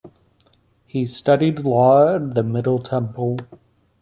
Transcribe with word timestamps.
He 0.87 1.05
studied 1.05 1.59
law 1.59 2.15
at 2.15 2.33
the 2.33 2.41
Middle 2.41 2.79
Temple. 2.79 3.37